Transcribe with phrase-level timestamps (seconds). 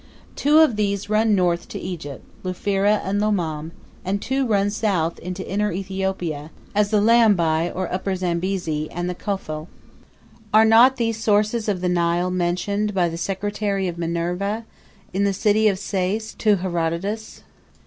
[0.35, 3.69] Two of these run north to Egypt, Lufira and Lomame,
[4.03, 9.13] and two run south into inner Ethiopia, as the Leambaye, or Upper Zambezi, and the
[9.13, 9.67] Kaful.
[10.51, 14.65] Are not these the sources of the Nile mentioned by the Secretary of Minerva,
[15.13, 17.43] in the city of Sais, to Herodotus?